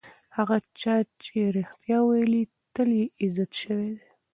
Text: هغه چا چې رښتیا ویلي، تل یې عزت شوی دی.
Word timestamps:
هغه 0.37 0.57
چا 0.81 0.95
چې 1.23 1.35
رښتیا 1.57 1.99
ویلي، 2.09 2.43
تل 2.73 2.89
یې 2.99 3.05
عزت 3.21 3.51
شوی 3.61 3.89
دی. 3.99 4.07